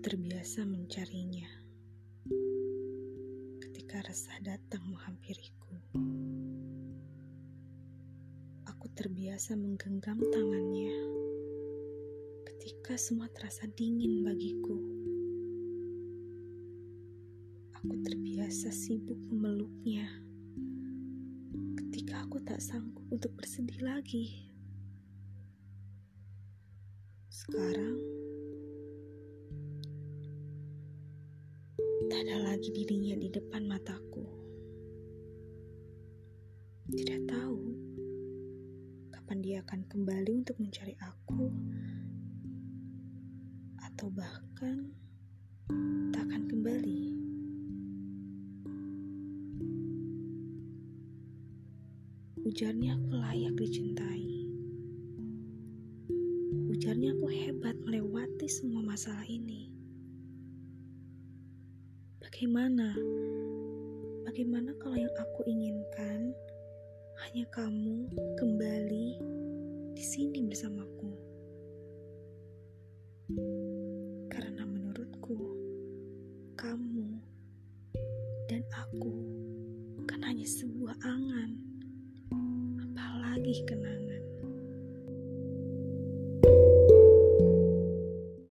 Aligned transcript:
terbiasa 0.00 0.64
mencarinya. 0.64 1.44
Ketika 3.60 4.00
resah 4.00 4.32
datang 4.40 4.80
menghampiriku, 4.88 5.76
aku 8.64 8.86
terbiasa 8.96 9.60
menggenggam 9.60 10.16
tangannya. 10.32 10.96
Ketika 12.48 12.96
semua 12.96 13.28
terasa 13.28 13.68
dingin 13.76 14.24
bagiku, 14.24 14.80
aku 17.76 17.94
terbiasa 18.00 18.72
sibuk 18.72 19.20
memeluknya. 19.28 20.08
Ketika 21.76 22.24
aku 22.24 22.40
tak 22.40 22.64
sanggup 22.64 23.04
untuk 23.12 23.36
bersedih 23.36 23.84
lagi, 23.84 24.48
sekarang 27.28 28.09
Ada 32.20 32.36
lagi 32.36 32.68
dirinya 32.68 33.16
di 33.16 33.32
depan 33.32 33.64
mataku. 33.64 34.20
Tidak 36.92 37.24
tahu 37.24 37.60
kapan 39.08 39.38
dia 39.40 39.64
akan 39.64 39.88
kembali 39.88 40.44
untuk 40.44 40.60
mencari 40.60 40.92
aku, 41.00 41.48
atau 43.80 44.12
bahkan 44.12 44.92
tak 46.12 46.28
akan 46.28 46.44
kembali. 46.44 47.04
Ujarnya 52.44 53.00
aku 53.00 53.16
layak 53.16 53.56
dicintai. 53.56 54.44
Ujarnya 56.68 57.16
aku 57.16 57.32
hebat 57.32 57.80
melewati 57.80 58.44
semua 58.44 58.84
masalah 58.84 59.24
ini. 59.24 59.79
Bagaimana? 62.30 62.94
Bagaimana 64.22 64.70
kalau 64.78 64.94
yang 64.94 65.10
aku 65.18 65.50
inginkan 65.50 66.30
hanya 67.26 67.42
kamu 67.50 68.06
kembali 68.38 69.18
di 69.98 70.04
sini 70.06 70.38
bersamaku? 70.46 71.10
Karena 74.30 74.62
menurutku, 74.62 75.42
kamu 76.54 77.18
dan 78.46 78.62
aku 78.78 79.26
kan 80.06 80.22
hanya 80.22 80.46
sebuah 80.46 80.94
angan, 81.02 81.50
apalagi 82.78 83.58
kenangan. 83.66 84.09